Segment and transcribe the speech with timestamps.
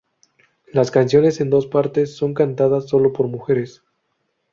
[0.73, 3.83] Las canciones en dos partes son cantadas solo por mujeres.